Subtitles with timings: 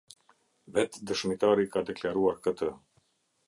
[0.77, 2.75] Vet dëshmitari ka deklaruar këtë.